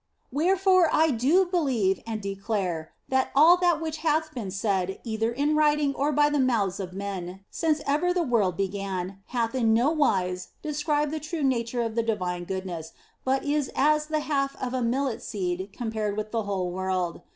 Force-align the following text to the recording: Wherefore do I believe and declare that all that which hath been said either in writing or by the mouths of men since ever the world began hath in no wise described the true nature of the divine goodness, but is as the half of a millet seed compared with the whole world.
Wherefore 0.31 0.89
do 1.15 1.41
I 1.43 1.51
believe 1.51 1.99
and 2.07 2.23
declare 2.23 2.91
that 3.09 3.29
all 3.35 3.55
that 3.57 3.79
which 3.79 3.97
hath 3.97 4.33
been 4.33 4.49
said 4.49 4.99
either 5.03 5.31
in 5.31 5.55
writing 5.55 5.93
or 5.93 6.11
by 6.11 6.27
the 6.27 6.39
mouths 6.39 6.79
of 6.79 6.91
men 6.93 7.41
since 7.51 7.81
ever 7.85 8.11
the 8.11 8.23
world 8.23 8.57
began 8.57 9.19
hath 9.27 9.53
in 9.53 9.75
no 9.75 9.91
wise 9.91 10.53
described 10.63 11.11
the 11.11 11.19
true 11.19 11.43
nature 11.43 11.83
of 11.83 11.93
the 11.93 12.01
divine 12.01 12.45
goodness, 12.45 12.93
but 13.23 13.45
is 13.45 13.69
as 13.75 14.07
the 14.07 14.21
half 14.21 14.55
of 14.55 14.73
a 14.73 14.81
millet 14.81 15.21
seed 15.21 15.69
compared 15.71 16.17
with 16.17 16.31
the 16.31 16.41
whole 16.45 16.71
world. 16.71 17.21